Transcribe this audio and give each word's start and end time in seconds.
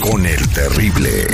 Con 0.00 0.24
el 0.26 0.48
terrible. 0.50 1.26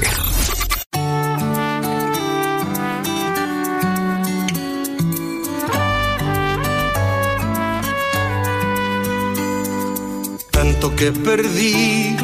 Tanto 10.51 10.95
que 10.97 11.13
perdí 11.13 12.17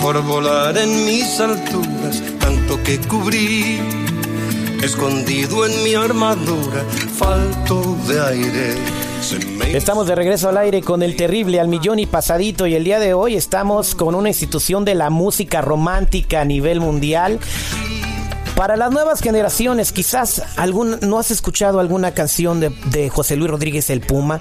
por 0.00 0.22
volar 0.22 0.76
en 0.78 1.06
mis 1.06 1.40
alturas, 1.40 2.22
tanto 2.38 2.82
que 2.82 2.98
cubrí, 3.00 3.78
escondido 4.82 5.66
en 5.66 5.82
mi 5.84 5.94
armadura, 5.94 6.84
falto 7.18 7.96
de 8.08 8.20
aire. 8.20 9.11
Estamos 9.72 10.08
de 10.08 10.16
regreso 10.16 10.48
al 10.48 10.56
aire 10.56 10.82
con 10.82 11.00
el 11.00 11.14
terrible 11.14 11.60
al 11.60 11.68
millón 11.68 12.00
y 12.00 12.06
pasadito 12.06 12.66
y 12.66 12.74
el 12.74 12.82
día 12.82 12.98
de 12.98 13.14
hoy 13.14 13.36
estamos 13.36 13.94
con 13.94 14.16
una 14.16 14.30
institución 14.30 14.84
de 14.84 14.96
la 14.96 15.10
música 15.10 15.60
romántica 15.60 16.40
a 16.40 16.44
nivel 16.44 16.80
mundial. 16.80 17.38
Para 18.62 18.76
las 18.76 18.92
nuevas 18.92 19.20
generaciones, 19.20 19.90
quizás 19.90 20.40
algún, 20.56 21.00
no 21.00 21.18
has 21.18 21.32
escuchado 21.32 21.80
alguna 21.80 22.12
canción 22.12 22.60
de, 22.60 22.70
de 22.92 23.10
José 23.10 23.34
Luis 23.34 23.50
Rodríguez 23.50 23.90
el 23.90 24.02
Puma, 24.02 24.40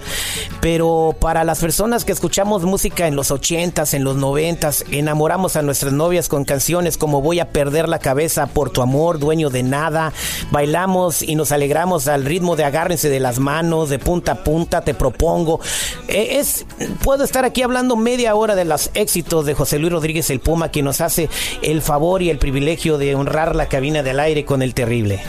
pero 0.61 1.16
para 1.19 1.44
las 1.44 1.59
personas 1.59 2.05
que 2.05 2.11
escuchamos 2.11 2.64
música 2.64 3.08
en 3.08 3.16
los 3.16 3.31
ochentas, 3.31 3.95
en 3.95 4.03
los 4.03 4.17
noventas, 4.17 4.86
enamoramos 4.92 5.55
a 5.55 5.64
nuestras 5.64 5.92
novias 5.92 6.30
con 6.30 6.45
canciones 6.45 6.99
como 6.99 7.23
Voy 7.23 7.39
a 7.39 7.49
perder 7.49 7.89
la 7.89 7.97
cabeza 7.97 8.45
por 8.45 8.69
tu 8.69 8.83
amor, 8.83 9.17
dueño 9.17 9.49
de 9.49 9.64
nada, 9.64 10.14
bailamos 10.52 11.23
y 11.23 11.33
nos 11.33 11.52
alegramos 11.52 12.08
al 12.08 12.23
ritmo 12.23 12.55
de 12.55 12.64
agárrense 12.64 13.09
de 13.09 13.19
las 13.19 13.39
manos, 13.39 13.89
de 13.89 13.97
punta 13.97 14.33
a 14.33 14.44
punta, 14.44 14.81
te 14.81 14.94
propongo. 14.94 15.61
Eh, 16.08 16.38
Es, 16.38 16.67
puedo 17.03 17.23
estar 17.23 17.44
aquí 17.44 17.64
hablando 17.64 17.95
media 17.95 18.36
hora 18.36 18.53
de 18.53 18.66
los 18.66 18.92
éxitos 18.94 19.47
de 19.47 19.55
José 19.55 19.80
Luis 19.80 19.94
Rodríguez 19.94 20.30
el 20.30 20.42
Puma, 20.42 20.69
quien 20.69 20.86
nos 20.86 21.02
hace 21.02 21.27
el 21.64 21.81
favor 21.81 22.22
y 22.22 22.30
el 22.30 22.38
privilegio 22.38 22.99
de 22.99 23.16
honrar 23.16 23.55
la 23.55 23.66
cabina 23.66 24.03
aire 24.20 24.45
con 24.45 24.62
el 24.62 24.73
terrible. 24.73 25.22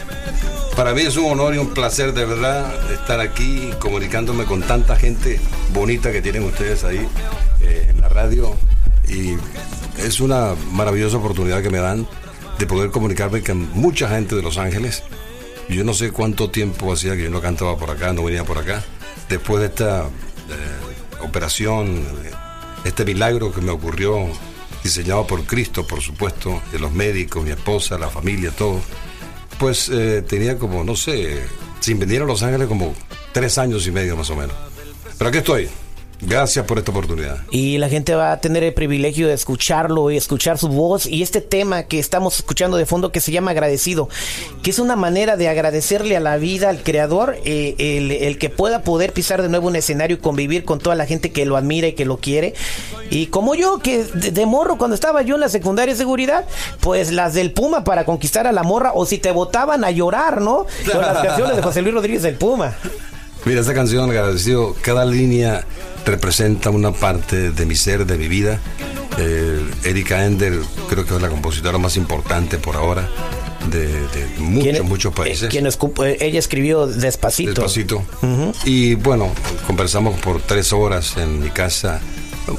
Para 0.77 0.94
mí 0.94 1.02
es 1.02 1.16
un 1.16 1.30
honor 1.30 1.55
y 1.55 1.58
un 1.58 1.75
placer 1.75 2.14
de 2.14 2.25
verdad 2.25 2.72
estar 2.92 3.20
aquí 3.20 3.70
comunicándome 3.78 4.44
con 4.44 4.62
tanta 4.62 4.97
gente 4.97 5.38
bonita 5.72 6.12
que 6.12 6.22
tienen 6.22 6.44
ustedes 6.44 6.83
ahí 6.84 7.06
eh, 7.60 7.88
en 7.91 8.00
la 8.00 8.08
radio 8.08 8.56
y 9.08 9.36
es 9.98 10.20
una 10.20 10.55
maravillosa 10.72 11.19
oportunidad 11.19 11.62
que 11.62 11.70
me 11.70 11.78
dan 11.78 12.06
de 12.58 12.66
poder 12.66 12.91
comunicarme 12.91 13.42
con 13.42 13.70
mucha 13.72 14.08
gente 14.08 14.34
de 14.34 14.42
Los 14.42 14.56
Ángeles. 14.56 15.03
Yo 15.69 15.84
no 15.84 15.94
sé 15.94 16.10
cuánto 16.10 16.50
tiempo 16.50 16.92
hacía 16.92 17.16
que 17.16 17.25
yo 17.25 17.30
no 17.30 17.41
cantaba 17.41 17.77
por 17.77 17.91
acá, 17.91 18.12
no 18.12 18.25
venía 18.25 18.44
por 18.44 18.58
acá. 18.58 18.83
Después 19.28 19.60
de 19.60 19.66
esta 19.66 20.05
eh, 20.05 21.25
operación, 21.25 21.97
eh, 22.25 22.30
este 22.84 23.05
milagro 23.05 23.53
que 23.53 23.60
me 23.60 23.70
ocurrió, 23.70 24.27
diseñado 24.83 25.27
por 25.27 25.44
Cristo, 25.44 25.86
por 25.86 26.00
supuesto, 26.00 26.61
de 26.72 26.78
los 26.78 26.92
médicos, 26.92 27.44
mi 27.44 27.50
esposa, 27.50 27.98
la 27.98 28.08
familia, 28.08 28.50
todo 28.50 28.80
pues 29.62 29.88
eh, 29.91 30.22
tenía 30.22 30.58
como, 30.58 30.83
no 30.83 30.97
sé, 30.97 31.41
sin 31.78 31.98
venir 31.98 32.22
a 32.22 32.25
Los 32.25 32.42
Ángeles 32.42 32.66
como 32.66 32.94
tres 33.32 33.59
años 33.59 33.87
y 33.87 33.93
medio 33.93 34.16
más 34.16 34.28
o 34.31 34.34
menos. 34.34 34.56
Pero 35.16 35.28
aquí 35.28 35.38
estoy. 35.38 35.69
Gracias 36.25 36.65
por 36.66 36.78
esta 36.78 36.93
oportunidad. 36.93 37.38
Y 37.50 37.78
la 37.78 37.88
gente 37.88 38.15
va 38.15 38.31
a 38.31 38.41
tener 38.41 38.62
el 38.62 38.72
privilegio 38.72 39.27
de 39.27 39.34
escucharlo 39.34 40.09
y 40.10 40.16
escuchar 40.16 40.56
su 40.56 40.69
voz 40.69 41.06
y 41.06 41.21
este 41.22 41.41
tema 41.41 41.83
que 41.83 41.99
estamos 41.99 42.37
escuchando 42.37 42.77
de 42.77 42.87
fondo 42.87 43.10
que 43.10 43.21
se 43.21 43.33
llama 43.33 43.50
agradecido, 43.50 44.09
que 44.62 44.71
es 44.71 44.78
una 44.78 44.94
manera 44.94 45.37
de 45.37 45.49
agradecerle 45.49 46.16
a 46.16 46.21
la 46.21 46.37
vida, 46.37 46.69
al 46.69 46.84
creador, 46.84 47.37
eh, 47.44 47.75
el, 47.78 48.12
el 48.12 48.38
que 48.38 48.50
pueda 48.50 48.82
poder 48.82 49.12
pisar 49.12 49.43
de 49.43 49.49
nuevo 49.49 49.66
un 49.66 49.75
escenario 49.75 50.16
y 50.16 50.21
convivir 50.21 50.65
con 50.65 50.78
toda 50.78 50.94
la 50.94 51.06
gente 51.06 51.32
que 51.32 51.44
lo 51.44 51.56
admira 51.56 51.88
y 51.88 51.94
que 51.94 52.05
lo 52.05 52.19
quiere. 52.19 52.55
Y 53.11 53.27
como 53.27 53.56
yo, 53.56 53.78
que 53.78 54.05
de, 54.05 54.31
de 54.31 54.47
morro, 54.47 54.78
cuando 54.78 54.94
estaba 54.94 55.22
yo 55.22 55.34
en 55.34 55.41
la 55.41 55.49
secundaria 55.49 55.93
de 55.93 55.99
seguridad, 55.99 56.44
pues 56.81 57.11
las 57.11 57.34
del 57.34 57.50
Puma 57.53 57.82
para 57.82 58.05
conquistar 58.05 58.47
a 58.47 58.53
la 58.53 58.62
morra, 58.62 58.93
o 58.94 59.06
si 59.06 59.19
te 59.19 59.32
votaban 59.32 59.82
a 59.84 59.91
llorar, 59.91 60.41
¿no? 60.41 60.66
Con 60.91 61.00
las 61.00 61.19
canciones 61.27 61.56
de 61.56 61.62
José 61.62 61.82
Luis 61.82 61.94
Rodríguez 61.94 62.22
del 62.22 62.37
Puma. 62.37 62.77
Mira, 63.44 63.61
esta 63.61 63.75
canción, 63.75 64.09
agradecido, 64.09 64.77
cada 64.82 65.05
línea 65.05 65.65
representa 66.04 66.70
una 66.70 66.92
parte 66.92 67.50
de 67.50 67.66
mi 67.66 67.76
ser, 67.76 68.06
de 68.06 68.16
mi 68.18 68.28
vida. 68.28 68.58
Eh, 69.18 69.60
Erika 69.84 70.24
Ender 70.24 70.58
creo 70.88 71.04
que 71.04 71.14
es 71.14 71.22
la 71.22 71.28
compositora 71.28 71.76
más 71.78 71.96
importante 71.96 72.56
por 72.58 72.76
ahora 72.76 73.08
de, 73.70 73.86
de 73.86 74.26
muchos, 74.38 74.62
¿Quién- 74.72 74.86
muchos 74.88 75.12
eh, 75.12 75.16
países. 75.16 75.48
quien 75.50 75.66
escup- 75.66 76.04
eh, 76.04 76.16
ella 76.20 76.38
escribió 76.38 76.86
Despacito. 76.86 77.50
Despacito. 77.50 78.02
Y 78.64 78.94
bueno, 78.94 79.30
conversamos 79.66 80.18
por 80.20 80.40
tres 80.40 80.72
horas 80.72 81.16
en 81.18 81.40
mi 81.42 81.50
casa, 81.50 82.00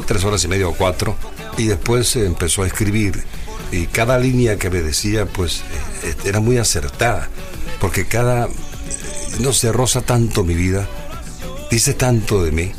tres 0.05 0.23
horas 0.23 0.43
y 0.43 0.47
media 0.47 0.67
o 0.67 0.73
cuatro, 0.73 1.15
y 1.57 1.65
después 1.65 2.15
empezó 2.15 2.63
a 2.63 2.67
escribir. 2.67 3.23
Y 3.71 3.87
cada 3.87 4.19
línea 4.19 4.57
que 4.57 4.69
me 4.69 4.81
decía, 4.81 5.25
pues, 5.25 5.61
eh, 6.03 6.13
era 6.25 6.39
muy 6.39 6.57
acertada, 6.59 7.29
porque 7.81 8.05
cada, 8.05 8.47
no 9.39 9.51
se 9.53 9.71
roza 9.71 10.01
tanto 10.01 10.43
mi 10.43 10.53
vida, 10.53 10.87
dice 11.71 11.95
tanto 11.95 12.43
de 12.43 12.51
mí, 12.51 12.71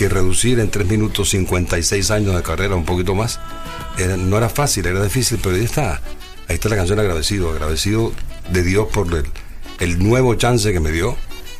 que 0.00 0.08
reducir 0.08 0.58
en 0.60 0.70
tres 0.70 0.86
minutos 0.86 1.28
56 1.28 2.10
años 2.10 2.34
de 2.34 2.42
carrera, 2.42 2.74
un 2.74 2.86
poquito 2.86 3.14
más, 3.14 3.38
no 4.16 4.38
era 4.38 4.48
fácil, 4.48 4.86
era 4.86 5.04
difícil, 5.04 5.38
pero 5.42 5.56
ahí 5.56 5.64
está. 5.64 6.00
Ahí 6.48 6.54
está 6.54 6.70
la 6.70 6.76
canción 6.76 6.98
agradecido, 6.98 7.50
agradecido 7.50 8.10
de 8.50 8.62
Dios 8.62 8.88
por 8.90 9.12
el, 9.14 9.26
el 9.78 9.98
nuevo 9.98 10.34
chance 10.36 10.72
que 10.72 10.80
me 10.80 10.90
dio, 10.90 11.18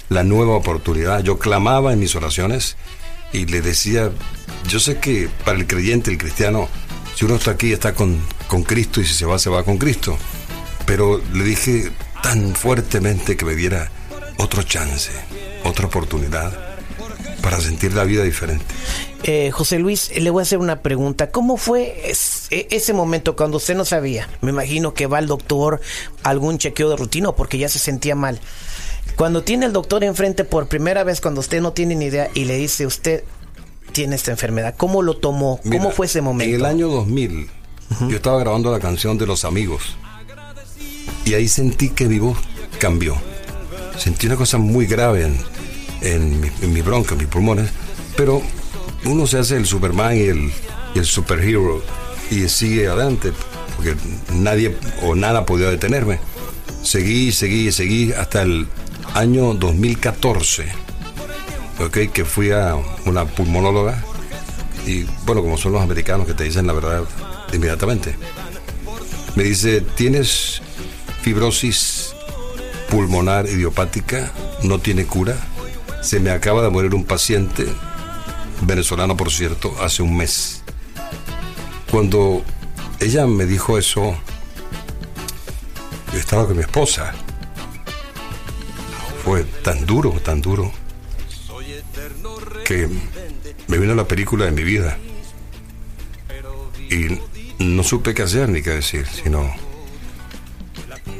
la 0.08 0.24
nueva 0.24 0.56
oportunidad. 0.56 1.22
Yo 1.22 1.38
clamaba 1.38 1.92
en 1.92 1.98
mis 1.98 2.14
oraciones 2.14 2.78
y 3.30 3.44
le 3.44 3.60
decía, 3.60 4.10
yo 4.66 4.80
sé 4.80 4.96
que 5.00 5.28
para 5.44 5.58
el 5.58 5.66
creyente, 5.66 6.10
el 6.10 6.16
cristiano, 6.16 6.66
si 7.14 7.26
uno 7.26 7.34
está 7.34 7.50
aquí 7.50 7.74
está 7.74 7.92
con, 7.92 8.18
con 8.48 8.62
Cristo 8.62 9.02
y 9.02 9.04
si 9.04 9.12
se 9.12 9.26
va, 9.26 9.38
se 9.38 9.50
va 9.50 9.64
con 9.64 9.76
Cristo. 9.76 10.16
Pero 10.86 11.20
le 11.34 11.44
dije 11.44 11.92
tan 12.22 12.54
fuertemente 12.54 13.36
que 13.36 13.44
me 13.44 13.54
diera 13.54 13.90
otro 14.38 14.62
chance, 14.62 15.10
otra 15.62 15.88
oportunidad 15.88 16.69
para 17.42 17.60
sentir 17.60 17.94
la 17.94 18.04
vida 18.04 18.22
diferente. 18.22 18.64
Eh, 19.22 19.50
José 19.50 19.78
Luis, 19.78 20.10
le 20.16 20.30
voy 20.30 20.40
a 20.40 20.42
hacer 20.42 20.58
una 20.58 20.80
pregunta. 20.82 21.30
¿Cómo 21.30 21.56
fue 21.56 22.10
es- 22.10 22.46
e- 22.50 22.68
ese 22.70 22.92
momento 22.92 23.36
cuando 23.36 23.56
usted 23.58 23.74
no 23.74 23.84
sabía? 23.84 24.28
Me 24.40 24.50
imagino 24.50 24.94
que 24.94 25.06
va 25.06 25.18
al 25.18 25.26
doctor, 25.26 25.80
algún 26.22 26.58
chequeo 26.58 26.88
de 26.90 26.96
rutina 26.96 27.32
porque 27.32 27.58
ya 27.58 27.68
se 27.68 27.78
sentía 27.78 28.14
mal. 28.14 28.40
Cuando 29.16 29.42
tiene 29.42 29.66
el 29.66 29.72
doctor 29.72 30.04
enfrente 30.04 30.44
por 30.44 30.68
primera 30.68 31.04
vez, 31.04 31.20
cuando 31.20 31.40
usted 31.40 31.60
no 31.60 31.72
tiene 31.72 31.94
ni 31.94 32.06
idea 32.06 32.30
y 32.34 32.44
le 32.44 32.56
dice 32.56 32.86
usted 32.86 33.24
tiene 33.92 34.16
esta 34.16 34.30
enfermedad, 34.30 34.74
¿cómo 34.76 35.02
lo 35.02 35.16
tomó? 35.16 35.58
¿Cómo 35.62 35.78
Mira, 35.78 35.90
fue 35.90 36.06
ese 36.06 36.20
momento? 36.22 36.54
En 36.54 36.60
el 36.60 36.64
año 36.66 36.88
2000, 36.88 37.48
yo 38.08 38.16
estaba 38.16 38.38
grabando 38.38 38.70
la 38.70 38.78
canción 38.78 39.18
de 39.18 39.26
Los 39.26 39.44
Amigos. 39.44 39.96
Y 41.24 41.34
ahí 41.34 41.48
sentí 41.48 41.90
que 41.90 42.06
mi 42.06 42.18
voz 42.18 42.38
cambió. 42.78 43.16
Sentí 43.98 44.26
una 44.26 44.36
cosa 44.36 44.56
muy 44.58 44.86
grave 44.86 45.24
en, 45.26 45.36
en, 46.00 46.40
mi, 46.40 46.48
en 46.60 46.72
mi 46.72 46.82
bronca, 46.82 47.14
mis 47.14 47.26
pulmones. 47.26 47.70
Pero 48.16 48.42
uno 49.04 49.26
se 49.26 49.38
hace 49.38 49.56
el 49.56 49.66
Superman 49.66 50.16
y 50.16 50.22
el, 50.22 50.52
y 50.94 51.04
superhero 51.04 51.82
y 52.30 52.48
sigue 52.48 52.88
adelante. 52.88 53.32
Porque 53.76 53.96
nadie 54.32 54.76
o 55.02 55.14
nada 55.14 55.46
podía 55.46 55.70
detenerme. 55.70 56.20
Seguí, 56.82 57.32
seguí, 57.32 57.72
seguí 57.72 58.12
hasta 58.12 58.42
el 58.42 58.66
año 59.14 59.54
2014. 59.54 60.66
¿ok? 61.84 62.12
Que 62.12 62.24
fui 62.24 62.50
a 62.50 62.76
una 63.06 63.24
pulmonóloga 63.24 64.02
y 64.86 65.04
bueno, 65.24 65.42
como 65.42 65.56
son 65.56 65.72
los 65.72 65.82
americanos 65.82 66.26
que 66.26 66.34
te 66.34 66.44
dicen 66.44 66.66
la 66.66 66.72
verdad 66.72 67.04
inmediatamente, 67.52 68.14
me 69.34 69.42
dice, 69.44 69.80
tienes 69.80 70.62
fibrosis 71.22 72.14
pulmonar 72.88 73.46
idiopática, 73.46 74.32
no 74.62 74.78
tiene 74.78 75.04
cura, 75.04 75.36
se 76.00 76.20
me 76.20 76.30
acaba 76.30 76.62
de 76.62 76.70
morir 76.70 76.94
un 76.94 77.04
paciente, 77.04 77.66
venezolano 78.62 79.16
por 79.16 79.30
cierto, 79.30 79.74
hace 79.82 80.02
un 80.02 80.16
mes. 80.16 80.62
Cuando 81.90 82.42
ella 83.00 83.26
me 83.26 83.46
dijo 83.46 83.78
eso, 83.78 84.16
yo 86.12 86.18
estaba 86.18 86.46
con 86.46 86.56
mi 86.56 86.62
esposa. 86.62 87.12
Fue 89.24 89.44
tan 89.44 89.84
duro, 89.86 90.12
tan 90.24 90.40
duro, 90.40 90.72
que 92.64 92.88
me 93.68 93.78
vino 93.78 93.94
la 93.94 94.08
película 94.08 94.46
de 94.46 94.52
mi 94.52 94.62
vida. 94.62 94.98
Y 96.90 97.20
no 97.62 97.82
supe 97.82 98.14
qué 98.14 98.22
hacer 98.22 98.48
ni 98.48 98.62
qué 98.62 98.70
decir, 98.70 99.06
sino 99.06 99.48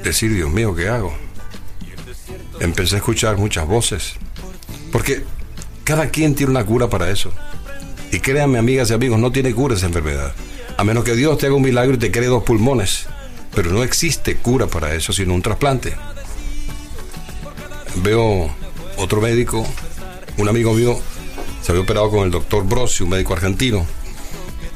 decir, 0.03 0.35
Dios 0.35 0.51
mío, 0.51 0.75
¿qué 0.75 0.89
hago? 0.89 1.15
Empecé 2.59 2.97
a 2.97 2.99
escuchar 2.99 3.37
muchas 3.37 3.67
voces, 3.67 4.15
porque 4.93 5.25
cada 5.85 6.11
quien 6.11 6.35
tiene 6.35 6.51
una 6.51 6.65
cura 6.65 6.89
para 6.89 7.11
eso. 7.11 7.33
Y 8.13 8.21
créanme, 8.21 8.59
amigas 8.59 8.91
y 8.91 8.95
amigos, 8.95 9.19
no 9.19 9.31
tiene 9.31 9.55
cura 9.55 9.75
esa 9.75 9.87
enfermedad. 9.87 10.35
A 10.77 10.85
menos 10.85 11.05
que 11.05 11.15
Dios 11.15 11.39
te 11.39 11.47
haga 11.47 11.55
un 11.55 11.63
milagro 11.63 11.95
y 11.95 11.99
te 11.99 12.11
cree 12.11 12.27
dos 12.27 12.43
pulmones. 12.43 13.07
Pero 13.55 13.71
no 13.71 13.83
existe 13.83 14.37
cura 14.37 14.67
para 14.67 14.95
eso, 14.95 15.13
sino 15.13 15.35
un 15.35 15.43
trasplante. 15.43 15.95
Veo 17.97 18.51
otro 18.97 19.21
médico, 19.21 19.67
un 20.37 20.49
amigo 20.49 20.73
mío, 20.75 20.99
se 21.63 21.73
había 21.73 21.83
operado 21.83 22.11
con 22.11 22.25
el 22.25 22.31
doctor 22.31 22.65
Brossi, 22.65 23.03
un 23.03 23.11
médico 23.11 23.33
argentino, 23.33 23.87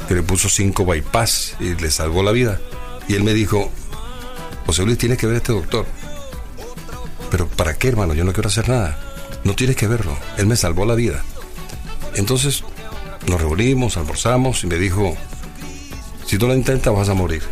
que 0.08 0.14
le 0.14 0.22
puso 0.22 0.48
cinco 0.48 0.84
bypass 0.84 1.56
y 1.60 1.74
le 1.74 1.90
salvó 1.90 2.22
la 2.22 2.32
vida. 2.32 2.60
Y 3.08 3.14
él 3.14 3.22
me 3.22 3.32
dijo, 3.32 3.70
José 4.66 4.84
Luis, 4.84 4.98
tienes 4.98 5.18
que 5.18 5.26
ver 5.26 5.36
a 5.36 5.38
este 5.38 5.52
doctor. 5.52 5.86
Pero 7.30 7.46
¿para 7.48 7.74
qué, 7.74 7.88
hermano? 7.88 8.14
Yo 8.14 8.24
no 8.24 8.32
quiero 8.32 8.48
hacer 8.48 8.68
nada. 8.68 9.13
No 9.44 9.54
tienes 9.54 9.76
que 9.76 9.86
verlo. 9.86 10.16
Él 10.38 10.46
me 10.46 10.56
salvó 10.56 10.86
la 10.86 10.94
vida. 10.94 11.22
Entonces 12.14 12.64
nos 13.26 13.40
reunimos, 13.40 13.96
almorzamos 13.96 14.64
y 14.64 14.66
me 14.66 14.76
dijo, 14.76 15.16
si 16.26 16.38
tú 16.38 16.46
lo 16.46 16.54
intentas 16.54 16.94
vas 16.94 17.08
a 17.08 17.14
morir. 17.14 17.42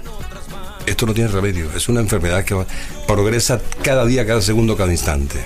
Esto 0.86 1.06
no 1.06 1.14
tiene 1.14 1.30
remedio. 1.30 1.70
Es 1.76 1.88
una 1.88 2.00
enfermedad 2.00 2.44
que 2.44 2.56
progresa 3.06 3.60
cada 3.82 4.04
día, 4.04 4.26
cada 4.26 4.42
segundo, 4.42 4.76
cada 4.76 4.90
instante. 4.90 5.44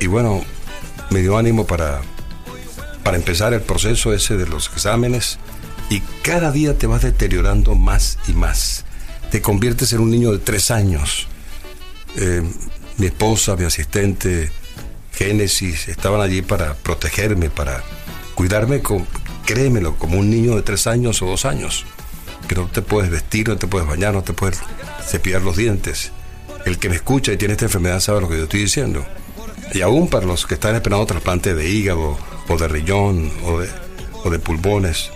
Y 0.00 0.06
bueno, 0.06 0.42
me 1.10 1.20
dio 1.20 1.36
ánimo 1.36 1.66
para, 1.66 2.00
para 3.02 3.16
empezar 3.16 3.52
el 3.52 3.60
proceso 3.60 4.14
ese 4.14 4.36
de 4.36 4.46
los 4.46 4.70
exámenes 4.72 5.38
y 5.90 6.00
cada 6.22 6.52
día 6.52 6.78
te 6.78 6.86
vas 6.86 7.02
deteriorando 7.02 7.74
más 7.74 8.18
y 8.28 8.32
más. 8.32 8.84
Te 9.30 9.42
conviertes 9.42 9.92
en 9.92 10.00
un 10.00 10.10
niño 10.10 10.32
de 10.32 10.38
tres 10.38 10.70
años. 10.70 11.26
Eh, 12.16 12.42
mi 12.96 13.06
esposa, 13.06 13.56
mi 13.56 13.64
asistente, 13.64 14.50
Génesis, 15.20 15.88
estaban 15.88 16.22
allí 16.22 16.40
para 16.40 16.72
protegerme, 16.72 17.50
para 17.50 17.84
cuidarme, 18.34 18.80
con, 18.80 19.06
créemelo, 19.44 19.94
como 19.96 20.18
un 20.18 20.30
niño 20.30 20.56
de 20.56 20.62
tres 20.62 20.86
años 20.86 21.20
o 21.20 21.26
dos 21.26 21.44
años, 21.44 21.84
que 22.48 22.54
no 22.54 22.68
te 22.68 22.80
puedes 22.80 23.10
vestir, 23.10 23.46
no 23.46 23.58
te 23.58 23.66
puedes 23.66 23.86
bañar, 23.86 24.14
no 24.14 24.22
te 24.22 24.32
puedes 24.32 24.60
cepillar 25.06 25.42
los 25.42 25.58
dientes. 25.58 26.12
El 26.64 26.78
que 26.78 26.88
me 26.88 26.94
escucha 26.94 27.34
y 27.34 27.36
tiene 27.36 27.52
esta 27.52 27.66
enfermedad 27.66 28.00
sabe 28.00 28.22
lo 28.22 28.30
que 28.30 28.38
yo 28.38 28.44
estoy 28.44 28.60
diciendo. 28.60 29.04
Y 29.74 29.82
aún 29.82 30.08
para 30.08 30.24
los 30.24 30.46
que 30.46 30.54
están 30.54 30.74
esperando 30.74 31.04
trasplante 31.04 31.54
de 31.54 31.68
hígado 31.68 32.16
o 32.48 32.56
de 32.56 32.68
riñón 32.68 33.30
o 33.44 33.60
de, 33.60 33.68
o 34.24 34.30
de 34.30 34.38
pulmones, 34.38 35.10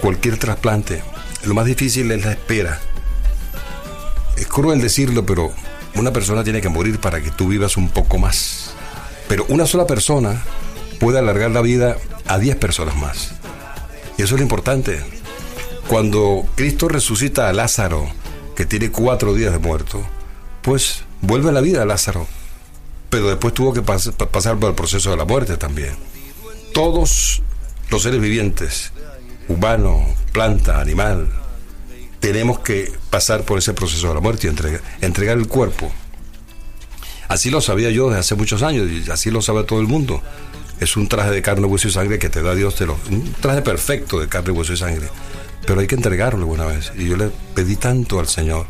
cualquier 0.00 0.36
trasplante, 0.38 1.00
lo 1.44 1.54
más 1.54 1.66
difícil 1.66 2.10
es 2.10 2.24
la 2.24 2.32
espera. 2.32 2.80
Es 4.36 4.48
cruel 4.48 4.80
decirlo, 4.80 5.24
pero 5.24 5.52
una 5.94 6.12
persona 6.12 6.42
tiene 6.42 6.60
que 6.60 6.68
morir 6.68 6.98
para 6.98 7.20
que 7.20 7.30
tú 7.30 7.46
vivas 7.46 7.76
un 7.76 7.88
poco 7.88 8.18
más. 8.18 8.67
Pero 9.28 9.44
una 9.48 9.66
sola 9.66 9.86
persona 9.86 10.42
puede 10.98 11.18
alargar 11.18 11.50
la 11.50 11.60
vida 11.60 11.96
a 12.26 12.38
10 12.38 12.56
personas 12.56 12.96
más. 12.96 13.32
Y 14.16 14.22
eso 14.22 14.34
es 14.34 14.40
lo 14.40 14.42
importante. 14.42 15.02
Cuando 15.86 16.46
Cristo 16.54 16.88
resucita 16.88 17.48
a 17.48 17.52
Lázaro, 17.52 18.08
que 18.56 18.66
tiene 18.66 18.90
cuatro 18.90 19.34
días 19.34 19.52
de 19.52 19.58
muerto, 19.58 20.02
pues 20.62 21.04
vuelve 21.20 21.50
a 21.50 21.52
la 21.52 21.60
vida 21.60 21.82
a 21.82 21.86
Lázaro. 21.86 22.26
Pero 23.10 23.28
después 23.28 23.54
tuvo 23.54 23.72
que 23.72 23.82
pasar 23.82 24.58
por 24.58 24.70
el 24.70 24.74
proceso 24.74 25.10
de 25.10 25.16
la 25.16 25.24
muerte 25.24 25.56
también. 25.56 25.96
Todos 26.74 27.42
los 27.90 28.02
seres 28.02 28.20
vivientes, 28.20 28.92
humano, 29.48 30.04
planta, 30.32 30.80
animal, 30.80 31.30
tenemos 32.20 32.58
que 32.58 32.92
pasar 33.10 33.44
por 33.44 33.58
ese 33.58 33.72
proceso 33.72 34.08
de 34.08 34.14
la 34.14 34.20
muerte 34.20 34.46
y 34.46 34.50
entregar, 34.50 34.82
entregar 35.00 35.38
el 35.38 35.46
cuerpo. 35.46 35.90
Así 37.28 37.50
lo 37.50 37.60
sabía 37.60 37.90
yo 37.90 38.08
desde 38.08 38.20
hace 38.20 38.34
muchos 38.34 38.62
años 38.62 38.88
y 38.90 39.10
así 39.10 39.30
lo 39.30 39.42
sabe 39.42 39.64
todo 39.64 39.80
el 39.80 39.86
mundo. 39.86 40.22
Es 40.80 40.96
un 40.96 41.08
traje 41.08 41.30
de 41.30 41.42
carne, 41.42 41.66
hueso 41.66 41.88
y 41.88 41.90
sangre 41.90 42.18
que 42.18 42.30
te 42.30 42.42
da 42.42 42.54
Dios, 42.54 42.76
te 42.76 42.86
lo, 42.86 42.96
un 43.10 43.32
traje 43.40 43.62
perfecto 43.62 44.18
de 44.18 44.28
carne, 44.28 44.52
hueso 44.52 44.72
y 44.72 44.76
sangre. 44.76 45.08
Pero 45.66 45.80
hay 45.80 45.86
que 45.86 45.96
entregarlo 45.96 46.40
alguna 46.40 46.64
vez. 46.64 46.92
Y 46.96 47.08
yo 47.08 47.16
le 47.16 47.30
pedí 47.54 47.76
tanto 47.76 48.20
al 48.20 48.28
Señor, 48.28 48.66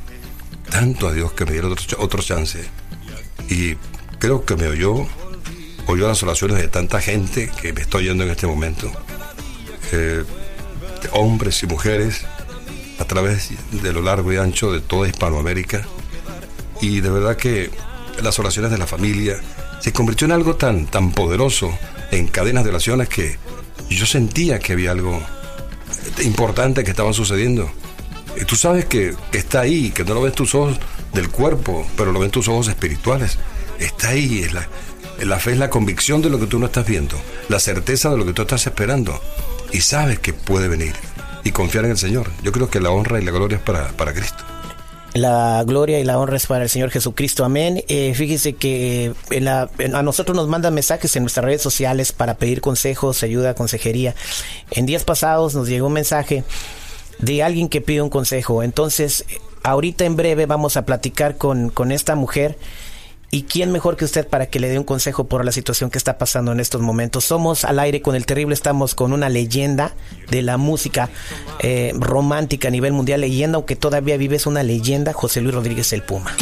tanto 0.70 1.06
a 1.06 1.12
Dios 1.12 1.32
que 1.32 1.44
me 1.44 1.52
diera 1.52 1.68
otro, 1.68 1.98
otro 1.98 2.22
chance. 2.22 2.58
Y 3.48 3.76
creo 4.18 4.44
que 4.44 4.56
me 4.56 4.66
oyó, 4.66 5.06
oyó 5.86 6.08
las 6.08 6.22
oraciones 6.22 6.56
de 6.56 6.66
tanta 6.68 7.00
gente 7.00 7.50
que 7.62 7.72
me 7.72 7.82
estoy 7.82 8.04
oyendo 8.04 8.24
en 8.24 8.30
este 8.30 8.46
momento. 8.48 8.90
Eh, 9.92 10.24
hombres 11.12 11.62
y 11.62 11.66
mujeres 11.66 12.24
a 12.98 13.04
través 13.04 13.50
de 13.70 13.92
lo 13.92 14.02
largo 14.02 14.32
y 14.32 14.36
ancho 14.36 14.72
de 14.72 14.80
toda 14.80 15.08
Hispanoamérica. 15.08 15.86
Y 16.80 17.00
de 17.00 17.10
verdad 17.10 17.36
que 17.36 17.70
las 18.22 18.38
oraciones 18.38 18.70
de 18.70 18.78
la 18.78 18.86
familia 18.86 19.40
se 19.80 19.92
convirtió 19.92 20.26
en 20.26 20.32
algo 20.32 20.56
tan, 20.56 20.86
tan 20.86 21.12
poderoso 21.12 21.76
en 22.10 22.28
cadenas 22.28 22.64
de 22.64 22.70
oraciones 22.70 23.08
que 23.08 23.38
yo 23.88 24.06
sentía 24.06 24.58
que 24.58 24.72
había 24.72 24.90
algo 24.90 25.20
importante 26.22 26.84
que 26.84 26.90
estaba 26.90 27.12
sucediendo. 27.12 27.70
Y 28.40 28.44
tú 28.44 28.56
sabes 28.56 28.84
que, 28.84 29.14
está 29.32 29.60
ahí, 29.60 29.90
que 29.90 30.04
no 30.04 30.14
lo 30.14 30.22
ves 30.22 30.34
tus 30.34 30.54
ojos 30.54 30.78
del 31.12 31.28
cuerpo, 31.28 31.86
pero 31.96 32.12
lo 32.12 32.20
ven 32.20 32.30
tus 32.30 32.48
ojos 32.48 32.68
espirituales. 32.68 33.38
Está 33.78 34.10
ahí, 34.10 34.40
es 34.40 34.52
la, 34.52 34.68
la 35.20 35.38
fe 35.38 35.52
es 35.52 35.58
la 35.58 35.70
convicción 35.70 36.22
de 36.22 36.30
lo 36.30 36.38
que 36.38 36.46
tú 36.46 36.58
no 36.58 36.66
estás 36.66 36.86
viendo, 36.86 37.20
la 37.48 37.60
certeza 37.60 38.10
de 38.10 38.18
lo 38.18 38.26
que 38.26 38.32
tú 38.32 38.42
estás 38.42 38.66
esperando. 38.66 39.20
Y 39.72 39.80
sabes 39.80 40.18
que 40.18 40.32
puede 40.32 40.68
venir 40.68 40.94
y 41.44 41.50
confiar 41.50 41.84
en 41.84 41.92
el 41.92 41.98
Señor. 41.98 42.30
Yo 42.42 42.52
creo 42.52 42.70
que 42.70 42.80
la 42.80 42.90
honra 42.90 43.20
y 43.20 43.24
la 43.24 43.32
gloria 43.32 43.56
es 43.56 43.62
para, 43.62 43.88
para 43.88 44.12
Cristo. 44.12 44.47
La 45.14 45.64
gloria 45.66 45.98
y 45.98 46.04
la 46.04 46.18
honra 46.18 46.36
es 46.36 46.46
para 46.46 46.64
el 46.64 46.70
Señor 46.70 46.90
Jesucristo. 46.90 47.44
Amén. 47.44 47.82
Eh, 47.88 48.12
fíjese 48.14 48.54
que 48.54 49.12
eh, 49.30 49.48
a 49.48 50.02
nosotros 50.02 50.36
nos 50.36 50.48
mandan 50.48 50.74
mensajes 50.74 51.16
en 51.16 51.22
nuestras 51.22 51.44
redes 51.44 51.62
sociales 51.62 52.12
para 52.12 52.34
pedir 52.34 52.60
consejos, 52.60 53.22
ayuda, 53.22 53.54
consejería. 53.54 54.14
En 54.70 54.86
días 54.86 55.04
pasados 55.04 55.54
nos 55.54 55.68
llegó 55.68 55.86
un 55.86 55.94
mensaje 55.94 56.44
de 57.18 57.42
alguien 57.42 57.68
que 57.68 57.80
pide 57.80 58.02
un 58.02 58.10
consejo. 58.10 58.62
Entonces, 58.62 59.24
ahorita 59.62 60.04
en 60.04 60.16
breve 60.16 60.46
vamos 60.46 60.76
a 60.76 60.84
platicar 60.84 61.36
con, 61.36 61.70
con 61.70 61.90
esta 61.90 62.14
mujer 62.14 62.58
¿Y 63.30 63.42
quién 63.42 63.72
mejor 63.72 63.96
que 63.96 64.06
usted 64.06 64.26
para 64.26 64.46
que 64.46 64.58
le 64.58 64.68
dé 64.68 64.78
un 64.78 64.84
consejo 64.84 65.28
por 65.28 65.44
la 65.44 65.52
situación 65.52 65.90
que 65.90 65.98
está 65.98 66.16
pasando 66.16 66.52
en 66.52 66.60
estos 66.60 66.80
momentos? 66.80 67.24
Somos 67.26 67.64
al 67.64 67.78
aire 67.78 68.00
con 68.00 68.14
el 68.14 68.24
terrible, 68.24 68.54
estamos 68.54 68.94
con 68.94 69.12
una 69.12 69.28
leyenda 69.28 69.92
de 70.30 70.40
la 70.40 70.56
música 70.56 71.10
eh, 71.58 71.92
romántica 71.98 72.68
a 72.68 72.70
nivel 72.70 72.92
mundial, 72.92 73.20
leyenda, 73.20 73.56
aunque 73.56 73.76
todavía 73.76 74.16
vives 74.16 74.46
una 74.46 74.62
leyenda, 74.62 75.12
José 75.12 75.42
Luis 75.42 75.54
Rodríguez 75.54 75.92
el 75.92 76.02
Puma. 76.02 76.34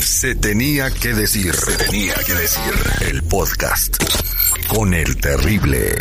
Se 0.00 0.34
tenía 0.34 0.90
que 0.90 1.12
decir, 1.12 1.54
se 1.54 1.76
tenía 1.76 2.14
que 2.14 2.34
decir 2.34 2.74
el 3.08 3.22
podcast 3.24 4.02
con 4.68 4.94
el 4.94 5.16
terrible. 5.18 5.96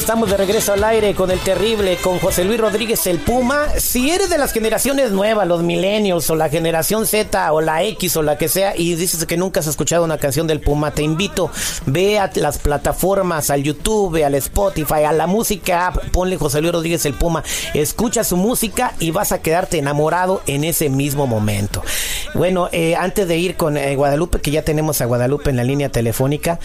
Estamos 0.00 0.30
de 0.30 0.38
regreso 0.38 0.72
al 0.72 0.82
aire 0.82 1.14
con 1.14 1.30
el 1.30 1.38
terrible, 1.40 1.98
con 1.98 2.18
José 2.18 2.42
Luis 2.42 2.58
Rodríguez 2.58 3.06
el 3.06 3.18
Puma. 3.18 3.68
Si 3.76 4.10
eres 4.10 4.30
de 4.30 4.38
las 4.38 4.50
generaciones 4.50 5.12
nuevas, 5.12 5.46
los 5.46 5.62
millennials 5.62 6.30
o 6.30 6.36
la 6.36 6.48
generación 6.48 7.06
Z 7.06 7.52
o 7.52 7.60
la 7.60 7.84
X 7.84 8.16
o 8.16 8.22
la 8.22 8.38
que 8.38 8.48
sea 8.48 8.74
y 8.74 8.94
dices 8.94 9.26
que 9.26 9.36
nunca 9.36 9.60
has 9.60 9.66
escuchado 9.66 10.02
una 10.02 10.16
canción 10.16 10.46
del 10.46 10.60
Puma, 10.60 10.92
te 10.92 11.02
invito, 11.02 11.50
ve 11.84 12.18
a 12.18 12.30
las 12.36 12.56
plataformas, 12.56 13.50
al 13.50 13.62
YouTube, 13.62 14.24
al 14.24 14.34
Spotify, 14.36 15.04
a 15.06 15.12
la 15.12 15.26
música 15.26 15.92
ponle 16.12 16.38
José 16.38 16.62
Luis 16.62 16.72
Rodríguez 16.72 17.04
el 17.04 17.14
Puma, 17.14 17.44
escucha 17.74 18.24
su 18.24 18.38
música 18.38 18.94
y 19.00 19.10
vas 19.10 19.32
a 19.32 19.42
quedarte 19.42 19.76
enamorado 19.76 20.40
en 20.46 20.64
ese 20.64 20.88
mismo 20.88 21.26
momento. 21.26 21.82
Bueno, 22.34 22.70
eh, 22.72 22.96
antes 22.96 23.28
de 23.28 23.36
ir 23.36 23.56
con 23.56 23.76
eh, 23.76 23.96
Guadalupe, 23.96 24.40
que 24.40 24.50
ya 24.50 24.62
tenemos 24.62 25.02
a 25.02 25.04
Guadalupe 25.04 25.50
en 25.50 25.56
la 25.56 25.64
línea 25.64 25.90
telefónica, 25.90 26.58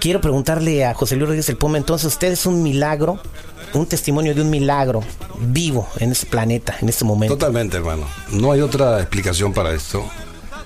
quiero 0.00 0.20
preguntarle 0.20 0.84
a 0.84 0.94
José 0.94 1.14
Luis 1.14 1.28
Rodríguez 1.28 1.48
el 1.50 1.56
Puma, 1.56 1.78
entonces 1.78 2.06
usted 2.06 2.32
es 2.32 2.46
un 2.46 2.62
milagro, 2.62 3.20
un 3.74 3.86
testimonio 3.86 4.34
de 4.34 4.40
un 4.40 4.50
milagro 4.50 5.04
vivo 5.38 5.88
en 5.98 6.10
este 6.10 6.26
planeta, 6.26 6.76
en 6.80 6.88
este 6.88 7.04
momento. 7.04 7.36
Totalmente, 7.36 7.76
hermano. 7.76 8.06
No 8.32 8.50
hay 8.50 8.62
otra 8.62 8.98
explicación 8.98 9.52
para 9.52 9.72
esto. 9.72 10.04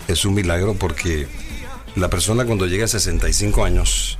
Es 0.08 0.24
un 0.24 0.34
milagro 0.34 0.74
porque 0.74 1.26
la 1.96 2.08
persona 2.08 2.44
cuando 2.46 2.66
llega 2.66 2.84
a 2.84 2.88
65 2.88 3.64
años, 3.64 4.18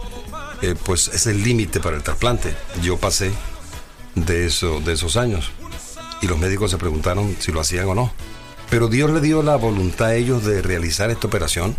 eh, 0.61 0.75
pues 0.85 1.09
es 1.09 1.27
el 1.27 1.43
límite 1.43 1.81
para 1.81 1.97
el 1.97 2.03
trasplante. 2.03 2.55
Yo 2.83 2.99
pasé 2.99 3.31
de, 4.15 4.47
eso, 4.47 4.81
de 4.81 4.93
esos 4.93 5.17
años 5.17 5.51
y 6.21 6.27
los 6.27 6.39
médicos 6.39 6.71
se 6.71 6.79
preguntaron 6.79 7.37
si 7.39 7.53
lo 7.53 7.61
hacían 7.61 7.89
o 7.89 7.95
no. 7.95 8.13
Pero 8.69 8.89
Dios 8.89 9.11
le 9.11 9.21
dio 9.21 9.43
la 9.43 9.57
voluntad 9.57 10.09
a 10.09 10.15
ellos 10.15 10.45
de 10.45 10.61
realizar 10.61 11.11
esta 11.11 11.27
operación. 11.27 11.77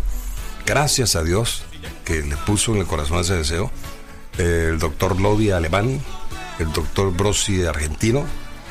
Gracias 0.64 1.16
a 1.16 1.22
Dios 1.22 1.62
que 2.06 2.22
les 2.22 2.38
puso 2.38 2.72
en 2.72 2.78
el 2.78 2.86
corazón 2.86 3.20
ese 3.20 3.34
deseo 3.34 3.70
el 4.38 4.78
doctor 4.78 5.20
Lodi 5.20 5.50
alemán, 5.50 6.00
el 6.58 6.72
doctor 6.72 7.12
Brossi 7.12 7.64
argentino, 7.64 8.24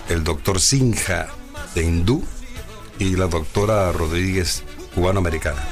el 0.10 0.24
doctor 0.24 0.60
Sinja 0.62 1.28
de 1.74 1.84
hindú 1.84 2.24
y 3.00 3.16
la 3.16 3.28
doctora 3.28 3.92
Rodríguez, 3.92 4.64
cubano-americana. 4.94 5.64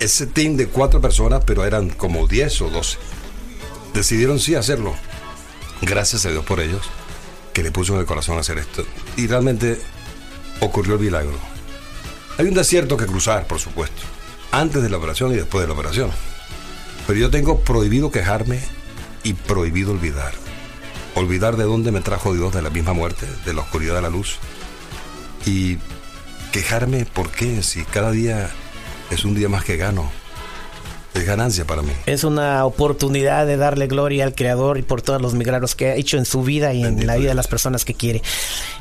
Ese 0.00 0.26
team 0.26 0.56
de 0.56 0.68
cuatro 0.68 1.00
personas, 1.00 1.42
pero 1.44 1.64
eran 1.64 1.90
como 1.90 2.26
10 2.26 2.62
o 2.62 2.70
12, 2.70 2.98
decidieron 3.92 4.40
sí 4.40 4.54
hacerlo. 4.54 4.94
Gracias 5.82 6.24
a 6.24 6.30
Dios 6.30 6.44
por 6.44 6.60
ellos, 6.60 6.82
que 7.52 7.62
le 7.62 7.70
puso 7.70 7.94
en 7.94 8.00
el 8.00 8.06
corazón 8.06 8.38
hacer 8.38 8.58
esto. 8.58 8.84
Y 9.16 9.26
realmente 9.26 9.78
ocurrió 10.60 10.94
el 10.94 11.00
milagro. 11.00 11.38
Hay 12.38 12.46
un 12.46 12.54
desierto 12.54 12.96
que 12.96 13.06
cruzar, 13.06 13.46
por 13.46 13.58
supuesto, 13.58 14.02
antes 14.52 14.82
de 14.82 14.88
la 14.88 14.96
operación 14.96 15.32
y 15.32 15.36
después 15.36 15.62
de 15.62 15.68
la 15.68 15.74
operación. 15.74 16.10
Pero 17.10 17.22
yo 17.22 17.30
tengo 17.30 17.58
prohibido 17.58 18.12
quejarme 18.12 18.60
y 19.24 19.32
prohibido 19.32 19.90
olvidar. 19.90 20.30
Olvidar 21.16 21.56
de 21.56 21.64
dónde 21.64 21.90
me 21.90 22.02
trajo 22.02 22.32
Dios 22.34 22.54
de 22.54 22.62
la 22.62 22.70
misma 22.70 22.92
muerte, 22.92 23.26
de 23.44 23.52
la 23.52 23.62
oscuridad 23.62 23.98
a 23.98 24.00
la 24.00 24.10
luz. 24.10 24.36
Y 25.44 25.78
quejarme, 26.52 27.06
¿por 27.06 27.32
qué? 27.32 27.64
Si 27.64 27.82
cada 27.82 28.12
día 28.12 28.48
es 29.10 29.24
un 29.24 29.34
día 29.34 29.48
más 29.48 29.64
que 29.64 29.76
gano. 29.76 30.08
Es 31.12 31.26
ganancia 31.26 31.64
para 31.64 31.82
mí. 31.82 31.90
Es 32.06 32.22
una 32.22 32.64
oportunidad 32.64 33.44
de 33.44 33.56
darle 33.56 33.88
gloria 33.88 34.22
al 34.22 34.36
Creador 34.36 34.78
y 34.78 34.82
por 34.82 35.02
todos 35.02 35.20
los 35.20 35.34
milagros 35.34 35.74
que 35.74 35.88
ha 35.88 35.94
hecho 35.96 36.16
en 36.16 36.24
su 36.24 36.44
vida 36.44 36.72
y 36.74 36.84
en 36.84 37.08
la 37.08 37.16
vida 37.16 37.30
de 37.30 37.34
las 37.34 37.48
personas 37.48 37.84
que 37.84 37.94
quiere. 37.94 38.22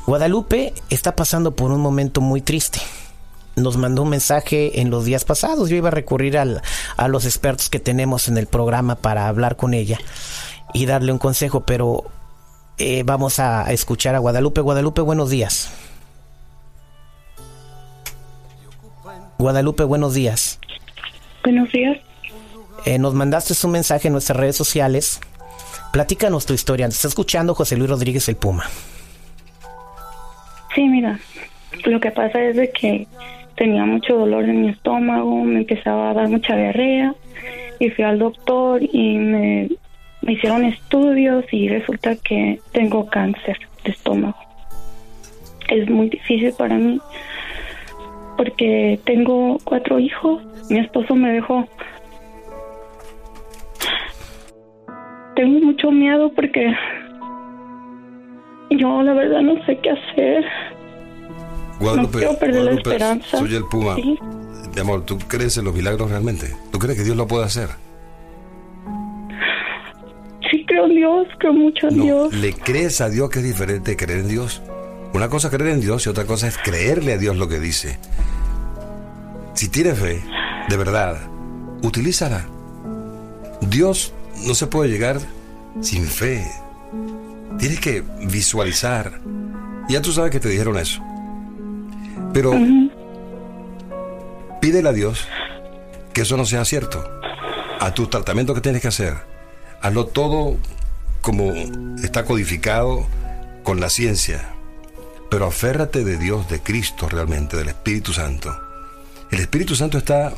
Guadalupe 0.05 0.75
está 0.91 1.15
pasando 1.15 1.55
por 1.55 1.71
un 1.71 1.81
momento 1.81 2.21
muy 2.21 2.41
triste 2.41 2.79
nos 3.59 3.77
mandó 3.77 4.03
un 4.03 4.09
mensaje 4.09 4.81
en 4.81 4.89
los 4.89 5.05
días 5.05 5.25
pasados. 5.25 5.69
Yo 5.69 5.75
iba 5.75 5.89
a 5.89 5.91
recurrir 5.91 6.37
al, 6.37 6.61
a 6.97 7.07
los 7.07 7.25
expertos 7.25 7.69
que 7.69 7.79
tenemos 7.79 8.27
en 8.27 8.37
el 8.37 8.47
programa 8.47 8.95
para 8.95 9.27
hablar 9.27 9.55
con 9.55 9.73
ella 9.73 9.99
y 10.73 10.85
darle 10.85 11.11
un 11.11 11.19
consejo, 11.19 11.61
pero 11.61 12.05
eh, 12.77 13.03
vamos 13.03 13.39
a 13.39 13.71
escuchar 13.71 14.15
a 14.15 14.19
Guadalupe. 14.19 14.61
Guadalupe, 14.61 15.01
buenos 15.01 15.29
días. 15.29 15.71
Guadalupe, 19.37 19.83
buenos 19.83 20.13
días. 20.13 20.59
Buenos 21.43 21.71
días. 21.71 21.97
Eh, 22.85 22.97
nos 22.99 23.13
mandaste 23.13 23.53
un 23.65 23.71
mensaje 23.71 24.07
en 24.07 24.13
nuestras 24.13 24.37
redes 24.37 24.55
sociales. 24.55 25.19
Platícanos 25.91 26.45
tu 26.45 26.53
historia. 26.53 26.87
Está 26.87 27.07
escuchando 27.07 27.55
José 27.55 27.75
Luis 27.77 27.89
Rodríguez 27.89 28.27
el 28.29 28.35
Puma. 28.35 28.65
Sí, 30.75 30.83
mira, 30.87 31.19
lo 31.85 31.99
que 31.99 32.11
pasa 32.11 32.41
es 32.43 32.55
de 32.55 32.71
que 32.71 33.07
tenía 33.59 33.83
mucho 33.83 34.15
dolor 34.15 34.45
en 34.45 34.61
mi 34.61 34.69
estómago, 34.69 35.43
me 35.43 35.59
empezaba 35.59 36.09
a 36.11 36.13
dar 36.13 36.29
mucha 36.29 36.55
diarrea 36.55 37.13
y 37.77 37.89
fui 37.89 38.05
al 38.05 38.17
doctor 38.17 38.81
y 38.81 39.17
me, 39.17 39.69
hicieron 40.21 40.63
estudios 40.63 41.43
y 41.51 41.67
resulta 41.67 42.15
que 42.15 42.61
tengo 42.71 43.07
cáncer 43.07 43.57
de 43.83 43.91
estómago. 43.91 44.37
Es 45.67 45.89
muy 45.89 46.07
difícil 46.07 46.53
para 46.57 46.75
mí 46.75 47.01
porque 48.37 48.97
tengo 49.03 49.57
cuatro 49.65 49.99
hijos, 49.99 50.41
mi 50.69 50.79
esposo 50.79 51.13
me 51.15 51.33
dejó. 51.33 51.67
Tengo 55.35 55.59
mucho 55.65 55.91
miedo 55.91 56.31
porque 56.31 56.73
yo 58.69 59.03
la 59.03 59.13
verdad 59.13 59.41
no 59.41 59.61
sé 59.65 59.77
qué 59.79 59.89
hacer. 59.89 60.45
Guadalupe, 61.79 62.27
soy 63.31 63.55
el 63.55 63.65
Puma. 63.65 63.95
Mi 63.95 64.81
amor, 64.81 65.05
¿tú 65.05 65.17
crees 65.17 65.57
en 65.57 65.65
los 65.65 65.73
milagros 65.73 66.09
realmente? 66.09 66.55
¿Tú 66.71 66.79
crees 66.79 66.97
que 66.97 67.03
Dios 67.03 67.15
lo 67.15 67.27
puede 67.27 67.45
hacer? 67.45 67.69
Sí, 70.51 70.65
creo 70.67 70.85
en 70.85 70.95
Dios, 70.95 71.27
creo 71.39 71.53
mucho 71.53 71.87
en 71.87 72.01
Dios. 72.01 72.33
¿Le 72.33 72.53
crees 72.53 73.01
a 73.01 73.09
Dios 73.09 73.29
que 73.29 73.39
es 73.39 73.45
diferente 73.45 73.95
creer 73.95 74.19
en 74.19 74.27
Dios? 74.27 74.61
Una 75.13 75.29
cosa 75.29 75.47
es 75.47 75.53
creer 75.55 75.73
en 75.73 75.81
Dios 75.81 76.05
y 76.05 76.09
otra 76.09 76.25
cosa 76.25 76.47
es 76.47 76.57
creerle 76.57 77.13
a 77.13 77.17
Dios 77.17 77.37
lo 77.37 77.47
que 77.47 77.59
dice. 77.59 77.97
Si 79.53 79.69
tienes 79.69 79.97
fe, 79.97 80.21
de 80.67 80.77
verdad, 80.77 81.17
utilízala. 81.81 82.45
Dios 83.61 84.13
no 84.45 84.53
se 84.53 84.67
puede 84.67 84.89
llegar 84.89 85.19
sin 85.81 86.05
fe. 86.05 86.45
Tienes 87.57 87.79
que 87.79 88.03
visualizar. 88.27 89.19
Ya 89.89 90.01
tú 90.01 90.11
sabes 90.11 90.31
que 90.31 90.39
te 90.39 90.49
dijeron 90.49 90.77
eso. 90.77 91.01
Pero 92.33 92.53
pídele 94.61 94.89
a 94.89 94.93
Dios 94.93 95.27
que 96.13 96.21
eso 96.21 96.37
no 96.37 96.45
sea 96.45 96.65
cierto. 96.65 97.03
A 97.79 97.93
tu 97.93 98.07
tratamiento 98.07 98.53
que 98.53 98.61
tienes 98.61 98.81
que 98.81 98.89
hacer, 98.89 99.13
hazlo 99.81 100.07
todo 100.07 100.57
como 101.21 101.53
está 102.03 102.25
codificado 102.25 103.05
con 103.63 103.79
la 103.79 103.89
ciencia. 103.89 104.49
Pero 105.29 105.45
aférrate 105.45 106.03
de 106.03 106.17
Dios, 106.17 106.49
de 106.49 106.59
Cristo 106.59 107.07
realmente, 107.07 107.55
del 107.55 107.69
Espíritu 107.69 108.13
Santo. 108.13 108.49
El 109.31 109.39
Espíritu 109.39 109.75
Santo 109.75 109.97
está 109.97 110.33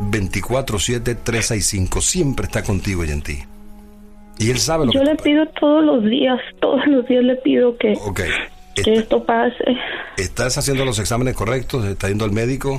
24, 0.00 0.78
7, 0.78 1.14
3 1.22 1.50
y 1.52 1.60
5, 1.60 2.00
siempre 2.00 2.46
está 2.46 2.62
contigo 2.62 3.04
y 3.04 3.10
en 3.10 3.22
ti. 3.22 3.38
Y 4.38 4.50
Él 4.50 4.58
sabe 4.58 4.86
lo 4.86 4.92
Yo 4.92 5.02
le 5.04 5.14
pido 5.16 5.46
todos 5.60 5.84
los 5.84 6.04
días, 6.04 6.40
todos 6.60 6.84
los 6.86 7.06
días 7.06 7.22
le 7.24 7.36
pido 7.36 7.76
que, 7.76 7.94
que 8.74 8.94
esto 8.94 9.24
pase. 9.24 9.64
¿Estás 10.16 10.58
haciendo 10.58 10.84
los 10.84 10.98
exámenes 10.98 11.34
correctos? 11.34 11.84
¿Estás 11.84 12.10
yendo 12.10 12.24
al 12.24 12.32
médico? 12.32 12.76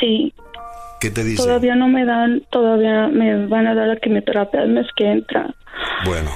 Sí. 0.00 0.32
¿Qué 1.00 1.10
te 1.10 1.24
dice? 1.24 1.42
Todavía 1.42 1.74
no 1.74 1.88
me 1.88 2.04
dan, 2.04 2.42
todavía 2.50 3.08
me 3.08 3.46
van 3.46 3.66
a 3.66 3.74
dar 3.74 3.88
la 3.88 3.96
quimioterapia 3.96 4.62
el 4.62 4.70
mes 4.70 4.86
que 4.96 5.10
entra. 5.10 5.54
Bueno. 6.04 6.30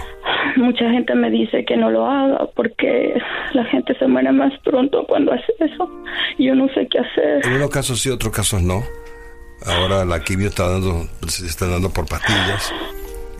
Mucha 0.56 0.90
gente 0.90 1.14
me 1.14 1.30
dice 1.30 1.64
que 1.64 1.76
no 1.76 1.90
lo 1.90 2.06
haga 2.06 2.46
porque 2.54 3.14
la 3.52 3.64
gente 3.66 3.96
se 3.98 4.06
muere 4.06 4.32
más 4.32 4.52
pronto 4.64 5.04
cuando 5.06 5.32
hace 5.32 5.52
eso. 5.60 5.88
Yo 6.38 6.54
no 6.54 6.66
sé 6.74 6.88
qué 6.88 6.98
hacer. 6.98 7.46
En 7.46 7.54
unos 7.54 7.70
casos 7.70 8.00
sí, 8.00 8.10
otros 8.10 8.32
casos 8.32 8.62
no. 8.62 8.82
Ahora 9.66 10.04
la 10.04 10.22
quimio 10.22 10.48
está 10.48 10.68
dando, 10.68 11.06
se 11.28 11.46
está 11.46 11.66
dando 11.66 11.90
por 11.90 12.06
pastillas 12.06 12.72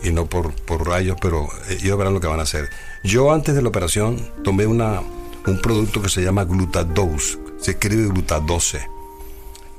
y 0.03 0.11
no 0.11 0.25
por, 0.25 0.53
por 0.53 0.87
rayos, 0.87 1.17
pero 1.21 1.47
eh, 1.69 1.77
ellos 1.81 1.97
verán 1.97 2.13
lo 2.13 2.19
que 2.19 2.27
van 2.27 2.39
a 2.39 2.43
hacer. 2.43 2.69
Yo 3.03 3.31
antes 3.31 3.55
de 3.55 3.61
la 3.61 3.69
operación 3.69 4.17
tomé 4.43 4.65
una 4.65 5.01
un 5.47 5.61
producto 5.61 6.01
que 6.01 6.09
se 6.09 6.21
llama 6.21 6.43
Glutadose, 6.43 7.37
se 7.57 7.71
escribe 7.71 8.07
Glutadose. 8.07 8.81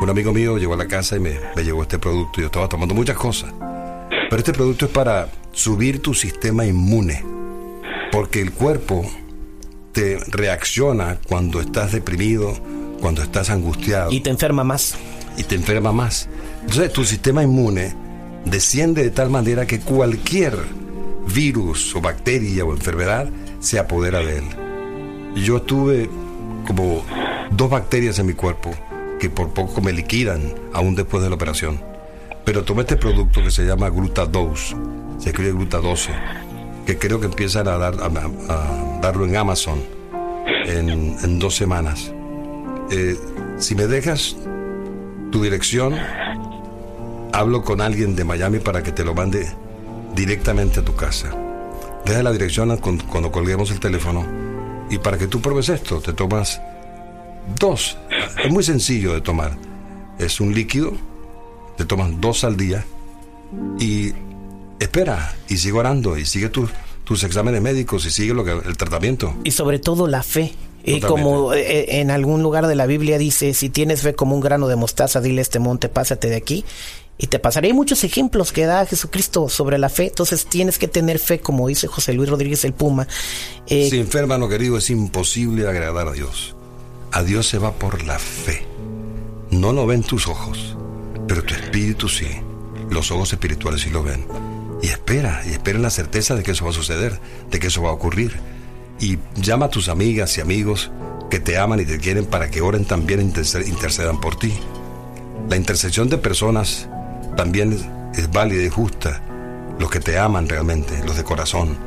Un 0.00 0.08
amigo 0.08 0.32
mío 0.32 0.56
llegó 0.58 0.75
a 0.75 0.76
la 0.76 0.88
casa 0.88 1.16
y 1.16 1.20
me, 1.20 1.38
me 1.54 1.62
llegó 1.62 1.82
este 1.82 1.98
producto. 1.98 2.40
Yo 2.40 2.46
estaba 2.46 2.68
tomando 2.68 2.94
muchas 2.94 3.16
cosas. 3.16 3.52
Pero 4.30 4.37
este 4.37 4.52
producto 4.52 4.87
es 4.87 4.92
para 4.92 5.28
subir 5.52 6.00
tu 6.00 6.14
sistema 6.14 6.64
inmune. 6.64 7.25
Porque 8.12 8.40
el 8.40 8.52
cuerpo 8.52 9.04
te 9.92 10.18
reacciona 10.28 11.18
cuando 11.26 11.60
estás 11.60 11.92
deprimido, 11.92 12.54
cuando 13.00 13.22
estás 13.22 13.50
angustiado. 13.50 14.12
Y 14.12 14.20
te 14.20 14.30
enferma 14.30 14.62
más. 14.62 14.94
Y 15.37 15.42
te 15.42 15.56
enferma 15.56 15.92
más. 15.92 16.28
Entonces 16.62 16.92
tu 16.92 17.04
sistema 17.04 17.42
inmune 17.42 18.07
desciende 18.50 19.02
de 19.02 19.10
tal 19.10 19.30
manera 19.30 19.66
que 19.66 19.80
cualquier 19.80 20.56
virus 21.34 21.94
o 21.94 22.00
bacteria 22.00 22.64
o 22.64 22.72
enfermedad 22.72 23.28
se 23.60 23.78
apodera 23.78 24.20
de 24.20 24.38
él 24.38 24.68
yo 25.44 25.62
tuve 25.62 26.08
como 26.66 27.04
dos 27.50 27.70
bacterias 27.70 28.18
en 28.18 28.26
mi 28.26 28.34
cuerpo 28.34 28.70
que 29.18 29.30
por 29.30 29.52
poco 29.52 29.80
me 29.80 29.92
liquidan 29.92 30.54
aún 30.72 30.94
después 30.94 31.22
de 31.22 31.28
la 31.28 31.34
operación. 31.34 31.80
Pero 32.44 32.64
tomé 32.64 32.82
este 32.82 32.96
producto 32.96 33.42
que 33.42 33.50
se 33.50 33.64
llama 33.64 33.88
Glutadose, 33.90 34.76
se 35.18 35.30
escribe 35.30 35.52
Glutadose, 35.52 36.12
que 36.86 36.98
creo 36.98 37.20
que 37.20 37.26
empiezan 37.26 37.68
a, 37.68 37.76
dar, 37.76 37.94
a, 37.94 38.98
darlo 39.02 39.26
en 39.26 39.36
Amazon 39.36 39.82
en, 40.64 41.38
dos 41.38 41.56
semanas. 41.56 42.12
Eh, 42.90 43.16
si 43.58 43.74
me 43.74 43.86
dejas 43.86 44.36
tu 45.30 45.42
dirección, 45.42 45.94
hablo 47.32 47.62
con 47.62 47.80
alguien 47.80 48.16
de 48.16 48.25
Miami 48.25 48.58
para 48.58 48.82
que 48.82 48.92
te 48.92 49.04
lo 49.04 49.14
mande 49.14 49.47
directamente 50.14 50.80
a 50.80 50.85
tu 50.85 50.94
casa. 50.94 51.30
Deja 52.04 52.23
la 52.23 52.32
dirección 52.32 52.76
cuando 52.78 53.30
colguemos 53.30 53.70
el 53.70 53.80
teléfono 53.80 54.26
y 54.90 54.99
para 54.99 55.18
que 55.18 55.26
tú 55.26 55.40
pruebes 55.40 55.68
esto, 55.68 56.00
te 56.00 56.12
tomas 56.12 56.61
dos. 57.58 57.99
Es 58.42 58.50
muy 58.50 58.62
sencillo 58.62 59.14
de 59.14 59.20
tomar. 59.20 59.56
Es 60.18 60.40
un 60.40 60.54
líquido, 60.54 60.92
te 61.76 61.85
tomas 61.85 62.11
dos 62.20 62.44
al 62.44 62.56
día 62.56 62.85
y 63.78 64.12
espera 64.80 65.37
y 65.49 65.58
sigue 65.58 65.78
orando 65.78 66.16
y 66.16 66.25
sigue 66.25 66.49
tus 66.49 67.25
exámenes 67.25 67.62
médicos 67.62 68.06
y 68.06 68.11
sigue 68.11 68.35
lo 68.35 68.44
que, 68.44 68.52
el 68.52 68.76
tratamiento. 68.76 69.35
Y 69.44 69.50
sobre 69.50 69.78
todo 69.78 70.06
la 70.06 70.23
fe. 70.23 70.52
Y 70.85 71.00
como 71.00 71.52
eh, 71.52 71.61
eh, 71.61 72.00
en 72.00 72.11
algún 72.11 72.42
lugar 72.42 72.66
de 72.66 72.75
la 72.75 72.87
Biblia 72.87 73.18
dice, 73.18 73.52
si 73.52 73.68
tienes 73.68 74.00
fe 74.00 74.14
como 74.14 74.35
un 74.35 74.40
grano 74.40 74.68
de 74.68 74.76
mostaza, 74.76 75.20
dile 75.20 75.40
a 75.40 75.42
este 75.42 75.58
monte, 75.58 75.90
pásate 75.90 76.30
de 76.30 76.37
aquí 76.37 76.64
y 77.18 77.26
te 77.26 77.40
pasaré. 77.40 77.72
Muchos 77.75 78.04
ejemplos 78.04 78.52
que 78.52 78.64
da 78.64 78.87
Jesucristo 78.87 79.48
sobre 79.48 79.76
la 79.76 79.88
fe, 79.88 80.06
entonces 80.06 80.46
tienes 80.46 80.78
que 80.78 80.87
tener 80.87 81.18
fe, 81.18 81.40
como 81.40 81.66
dice 81.66 81.88
José 81.88 82.12
Luis 82.12 82.30
Rodríguez 82.30 82.64
el 82.64 82.72
Puma. 82.72 83.08
Eh, 83.66 83.88
sí, 83.90 84.06
hermano 84.16 84.48
querido, 84.48 84.78
es 84.78 84.88
imposible 84.88 85.68
agradar 85.68 86.08
a 86.08 86.12
Dios. 86.12 86.54
A 87.10 87.25
Dios 87.25 87.46
se 87.48 87.58
va 87.58 87.72
por 87.72 88.04
la 88.04 88.18
fe. 88.18 88.64
No 89.50 89.72
lo 89.72 89.87
ven 89.87 90.02
tus 90.02 90.28
ojos, 90.28 90.76
pero 91.26 91.42
tu 91.42 91.54
espíritu 91.54 92.08
sí. 92.08 92.28
Los 92.88 93.10
ojos 93.10 93.32
espirituales 93.32 93.82
sí 93.82 93.90
lo 93.90 94.02
ven. 94.02 94.26
Y 94.80 94.87
espera, 94.87 95.42
y 95.44 95.50
espera 95.50 95.76
en 95.76 95.82
la 95.82 95.90
certeza 95.90 96.37
de 96.37 96.42
que 96.42 96.52
eso 96.52 96.64
va 96.64 96.70
a 96.70 96.75
suceder, 96.75 97.18
de 97.50 97.58
que 97.58 97.66
eso 97.66 97.82
va 97.82 97.90
a 97.90 97.94
ocurrir. 97.94 98.37
Y 99.00 99.18
llama 99.37 99.66
a 99.66 99.70
tus 99.70 99.88
amigas 99.88 100.38
y 100.38 100.40
amigos 100.40 100.90
que 101.30 101.40
te 101.40 101.58
aman 101.58 101.80
y 101.80 101.84
te 101.84 101.98
quieren 101.98 102.26
para 102.26 102.50
que 102.50 102.60
oren 102.60 102.84
también 102.84 103.20
e 103.20 103.68
intercedan 103.68 104.20
por 104.20 104.38
ti. 104.38 104.52
La 105.48 105.56
intercesión 105.56 106.08
de 106.08 106.18
personas 106.18 106.88
también 107.38 107.73
es 108.16 108.33
válida 108.33 108.64
y 108.64 108.68
justa. 108.68 109.23
Los 109.78 109.88
que 109.92 110.00
te 110.00 110.18
aman 110.18 110.49
realmente, 110.49 111.00
los 111.07 111.16
de 111.16 111.23
corazón. 111.23 111.78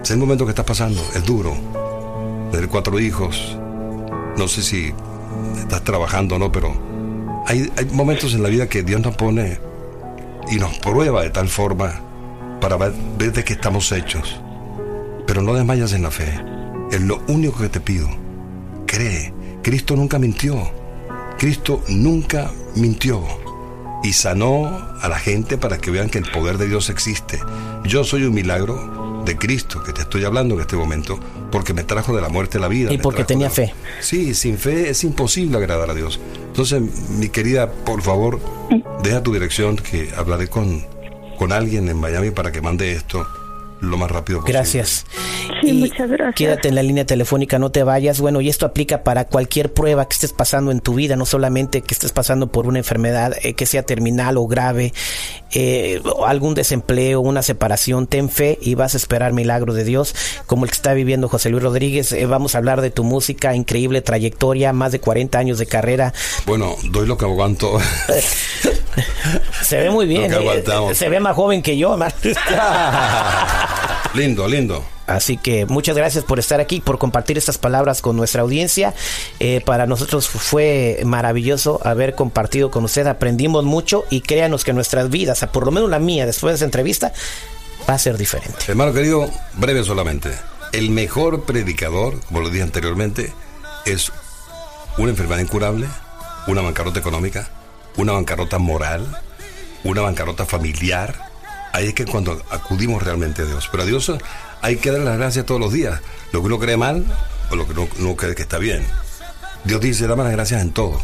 Es 0.00 0.12
el 0.12 0.18
momento 0.18 0.44
que 0.44 0.50
estás 0.50 0.64
pasando, 0.64 1.02
es 1.12 1.24
duro. 1.24 1.56
Tener 2.52 2.68
cuatro 2.68 3.00
hijos, 3.00 3.58
no 4.36 4.46
sé 4.46 4.62
si 4.62 4.94
estás 5.58 5.82
trabajando 5.82 6.36
o 6.36 6.38
no, 6.38 6.52
pero 6.52 6.72
hay, 7.48 7.68
momentos 7.90 8.32
en 8.34 8.44
la 8.44 8.48
vida 8.48 8.68
que 8.68 8.84
Dios 8.84 9.00
nos 9.00 9.16
pone 9.16 9.58
y 10.52 10.54
nos 10.54 10.78
prueba 10.78 11.22
de 11.24 11.30
tal 11.30 11.48
forma 11.48 12.00
para 12.60 12.76
ver, 12.76 12.92
de 13.18 13.42
qué 13.42 13.54
estamos 13.54 13.90
hechos. 13.90 14.40
Pero 15.26 15.42
no 15.42 15.52
desmayas 15.52 15.94
en 15.94 16.04
la 16.04 16.12
fe. 16.12 16.40
Es 16.92 17.00
lo 17.00 17.20
único 17.26 17.58
que 17.58 17.70
te 17.70 17.80
pido. 17.80 18.08
Cree. 18.86 19.34
Cristo 19.64 19.96
nunca 19.96 20.20
mintió. 20.20 20.62
Cristo 21.38 21.82
nunca 21.88 22.52
mintió. 22.76 23.39
Y 24.02 24.14
sanó 24.14 24.88
a 25.00 25.08
la 25.08 25.18
gente 25.18 25.58
para 25.58 25.78
que 25.78 25.90
vean 25.90 26.08
que 26.08 26.18
el 26.18 26.30
poder 26.30 26.58
de 26.58 26.68
Dios 26.68 26.88
existe. 26.88 27.38
Yo 27.84 28.04
soy 28.04 28.24
un 28.24 28.34
milagro 28.34 29.22
de 29.24 29.36
Cristo 29.36 29.82
que 29.82 29.92
te 29.92 30.02
estoy 30.02 30.24
hablando 30.24 30.54
en 30.54 30.62
este 30.62 30.76
momento 30.76 31.18
porque 31.50 31.74
me 31.74 31.84
trajo 31.84 32.14
de 32.14 32.22
la 32.22 32.28
muerte 32.28 32.58
a 32.58 32.60
la 32.60 32.68
vida. 32.68 32.92
Y 32.92 32.98
porque 32.98 33.24
tenía 33.24 33.50
fe. 33.50 33.74
Sí, 34.00 34.34
sin 34.34 34.56
fe 34.56 34.90
es 34.90 35.04
imposible 35.04 35.58
agradar 35.58 35.90
a 35.90 35.94
Dios. 35.94 36.20
Entonces, 36.46 36.82
mi 37.10 37.28
querida, 37.28 37.70
por 37.70 38.02
favor, 38.02 38.40
deja 39.02 39.22
tu 39.22 39.32
dirección 39.32 39.76
que 39.76 40.10
hablaré 40.16 40.48
con, 40.48 40.84
con 41.38 41.52
alguien 41.52 41.88
en 41.88 41.98
Miami 41.98 42.30
para 42.30 42.52
que 42.52 42.60
mande 42.60 42.92
esto 42.92 43.26
lo 43.80 43.96
más 43.96 44.10
rápido 44.10 44.40
posible. 44.40 44.58
Gracias. 44.58 45.06
Sí, 45.60 45.72
muchas 45.72 46.10
gracias. 46.10 46.19
Quédate 46.34 46.68
en 46.68 46.74
la 46.74 46.82
línea 46.82 47.04
telefónica, 47.04 47.58
no 47.58 47.70
te 47.70 47.82
vayas. 47.82 48.20
Bueno, 48.20 48.40
y 48.40 48.48
esto 48.48 48.66
aplica 48.66 49.02
para 49.02 49.26
cualquier 49.26 49.72
prueba 49.72 50.06
que 50.06 50.14
estés 50.14 50.32
pasando 50.32 50.70
en 50.70 50.80
tu 50.80 50.94
vida, 50.94 51.16
no 51.16 51.26
solamente 51.26 51.82
que 51.82 51.94
estés 51.94 52.12
pasando 52.12 52.48
por 52.48 52.66
una 52.66 52.78
enfermedad 52.78 53.34
eh, 53.42 53.54
que 53.54 53.66
sea 53.66 53.82
terminal 53.82 54.36
o 54.36 54.46
grave, 54.46 54.92
eh, 55.52 56.00
algún 56.26 56.54
desempleo, 56.54 57.20
una 57.20 57.42
separación. 57.42 58.06
Ten 58.06 58.28
fe 58.28 58.58
y 58.60 58.74
vas 58.74 58.94
a 58.94 58.96
esperar 58.96 59.32
milagro 59.32 59.74
de 59.74 59.84
Dios, 59.84 60.14
como 60.46 60.64
el 60.64 60.70
que 60.70 60.76
está 60.76 60.92
viviendo 60.92 61.28
José 61.28 61.50
Luis 61.50 61.62
Rodríguez. 61.62 62.12
Eh, 62.12 62.26
vamos 62.26 62.54
a 62.54 62.58
hablar 62.58 62.80
de 62.80 62.90
tu 62.90 63.04
música, 63.04 63.54
increíble 63.54 64.02
trayectoria, 64.02 64.72
más 64.72 64.92
de 64.92 65.00
40 65.00 65.38
años 65.38 65.58
de 65.58 65.66
carrera. 65.66 66.12
Bueno, 66.46 66.76
doy 66.90 67.06
lo 67.06 67.16
que 67.16 67.24
aguanto. 67.24 67.78
se 69.62 69.78
ve 69.78 69.90
muy 69.90 70.06
bien. 70.06 70.32
se 70.94 71.08
ve 71.08 71.20
más 71.20 71.36
joven 71.36 71.62
que 71.62 71.76
yo, 71.76 71.96
lindo, 74.14 74.48
lindo. 74.48 74.84
Así 75.10 75.36
que 75.36 75.66
muchas 75.66 75.96
gracias 75.96 76.22
por 76.22 76.38
estar 76.38 76.60
aquí, 76.60 76.80
por 76.80 76.98
compartir 76.98 77.36
estas 77.36 77.58
palabras 77.58 78.00
con 78.00 78.16
nuestra 78.16 78.42
audiencia. 78.42 78.94
Eh, 79.40 79.60
para 79.60 79.86
nosotros 79.86 80.28
fue 80.28 81.00
maravilloso 81.04 81.80
haber 81.82 82.14
compartido 82.14 82.70
con 82.70 82.84
usted, 82.84 83.08
aprendimos 83.08 83.64
mucho 83.64 84.04
y 84.08 84.20
créanos 84.20 84.62
que 84.62 84.72
nuestras 84.72 85.10
vidas, 85.10 85.44
por 85.52 85.66
lo 85.66 85.72
menos 85.72 85.90
la 85.90 85.98
mía, 85.98 86.26
después 86.26 86.52
de 86.52 86.56
esa 86.56 86.64
entrevista, 86.64 87.12
va 87.88 87.94
a 87.94 87.98
ser 87.98 88.16
diferente. 88.18 88.56
Hermano 88.68 88.92
querido, 88.92 89.28
breve 89.54 89.82
solamente. 89.82 90.30
El 90.70 90.90
mejor 90.90 91.42
predicador, 91.42 92.20
como 92.26 92.42
lo 92.42 92.48
dije 92.48 92.62
anteriormente, 92.62 93.32
es 93.86 94.12
una 94.96 95.10
enfermedad 95.10 95.40
incurable, 95.40 95.88
una 96.46 96.62
bancarrota 96.62 97.00
económica, 97.00 97.48
una 97.96 98.12
bancarrota 98.12 98.58
moral, 98.58 99.20
una 99.82 100.02
bancarrota 100.02 100.46
familiar. 100.46 101.28
Ahí 101.72 101.88
es 101.88 101.94
que 101.94 102.04
cuando 102.04 102.40
acudimos 102.50 103.02
realmente 103.02 103.42
a 103.42 103.46
Dios. 103.46 103.68
Pero 103.72 103.82
a 103.82 103.86
Dios 103.86 104.12
hay 104.62 104.76
que 104.76 104.90
dar 104.90 105.00
las 105.00 105.18
gracias 105.18 105.46
todos 105.46 105.60
los 105.60 105.72
días. 105.72 106.00
Lo 106.32 106.40
que 106.40 106.46
uno 106.46 106.58
cree 106.58 106.76
mal 106.76 107.04
o 107.50 107.56
lo 107.56 107.66
que 107.66 107.72
uno, 107.72 108.16
cree 108.16 108.34
que 108.34 108.42
está 108.42 108.58
bien. 108.58 108.86
Dios 109.64 109.80
dice, 109.80 110.06
dame 110.06 110.24
las 110.24 110.32
gracias 110.32 110.62
en 110.62 110.72
todo, 110.72 111.00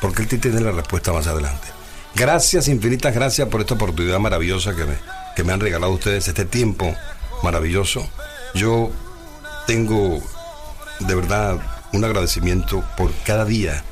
porque 0.00 0.22
Él 0.22 0.28
te 0.28 0.38
tiene 0.38 0.60
la 0.60 0.72
respuesta 0.72 1.12
más 1.12 1.26
adelante. 1.26 1.68
Gracias, 2.14 2.68
infinitas 2.68 3.14
gracias 3.14 3.48
por 3.48 3.60
esta 3.60 3.74
oportunidad 3.74 4.18
maravillosa 4.18 4.74
que 4.74 4.84
me, 4.84 4.94
que 5.36 5.44
me 5.44 5.52
han 5.52 5.60
regalado 5.60 5.92
ustedes, 5.92 6.26
este 6.26 6.44
tiempo 6.44 6.92
maravilloso. 7.42 8.08
Yo 8.54 8.90
tengo 9.66 10.20
de 11.00 11.14
verdad 11.14 11.58
un 11.92 12.04
agradecimiento 12.04 12.84
por 12.96 13.12
cada 13.24 13.44
día 13.44 13.84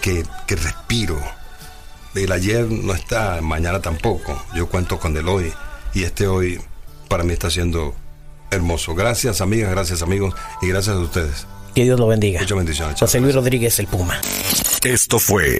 que, 0.00 0.24
que 0.46 0.56
respiro. 0.56 1.20
El 2.14 2.30
ayer 2.30 2.70
no 2.70 2.94
está, 2.94 3.40
mañana 3.40 3.80
tampoco. 3.80 4.40
Yo 4.54 4.68
cuento 4.68 4.98
con 4.98 5.16
el 5.16 5.28
hoy 5.28 5.52
y 5.94 6.04
este 6.04 6.26
hoy 6.26 6.60
para 7.08 7.24
mí 7.24 7.32
está 7.32 7.50
siendo 7.50 7.94
hermoso. 8.52 8.94
Gracias, 8.94 9.40
amigas, 9.40 9.70
gracias, 9.70 10.02
amigos, 10.02 10.34
y 10.60 10.68
gracias 10.68 10.96
a 10.96 10.98
ustedes. 11.00 11.46
Que 11.74 11.84
Dios 11.84 11.98
lo 11.98 12.06
bendiga. 12.06 12.40
Muchas 12.40 12.56
bendiciones. 12.56 13.00
José 13.00 13.20
Luis 13.20 13.34
Rodríguez, 13.34 13.78
el 13.78 13.86
Puma. 13.86 14.20
Esto 14.84 15.18
fue 15.18 15.58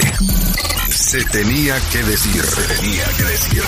Se 0.90 1.24
tenía 1.24 1.76
que 1.90 2.02
decir, 2.02 2.42
se 2.42 2.74
tenía 2.74 3.04
que 3.16 3.22
decir 3.22 3.62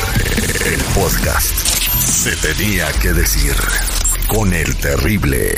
el 0.66 0.80
podcast. 0.94 1.54
Se 2.00 2.36
tenía 2.36 2.92
que 3.00 3.12
decir 3.12 3.54
con 4.28 4.52
el 4.52 4.76
terrible. 4.76 5.54